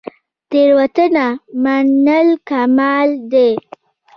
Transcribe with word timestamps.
تیروتنه 0.49 1.25
منل 1.63 2.27
کمال 2.49 3.09
دی 3.31 3.49